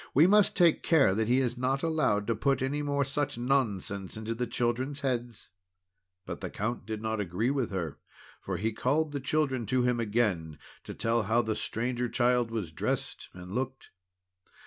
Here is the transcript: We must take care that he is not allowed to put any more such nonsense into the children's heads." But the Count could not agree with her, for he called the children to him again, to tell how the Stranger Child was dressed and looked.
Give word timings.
We 0.15 0.25
must 0.25 0.55
take 0.55 0.81
care 0.81 1.13
that 1.13 1.27
he 1.27 1.39
is 1.41 1.59
not 1.59 1.83
allowed 1.83 2.25
to 2.25 2.35
put 2.35 2.63
any 2.63 2.81
more 2.81 3.05
such 3.05 3.37
nonsense 3.37 4.17
into 4.17 4.33
the 4.33 4.47
children's 4.47 5.01
heads." 5.01 5.49
But 6.25 6.41
the 6.41 6.49
Count 6.49 6.87
could 6.87 7.03
not 7.03 7.19
agree 7.19 7.51
with 7.51 7.69
her, 7.69 7.99
for 8.41 8.57
he 8.57 8.73
called 8.73 9.11
the 9.11 9.19
children 9.19 9.67
to 9.67 9.83
him 9.83 9.99
again, 9.99 10.57
to 10.85 10.95
tell 10.95 11.21
how 11.21 11.43
the 11.43 11.53
Stranger 11.53 12.09
Child 12.09 12.49
was 12.49 12.71
dressed 12.71 13.29
and 13.35 13.51
looked. 13.51 13.91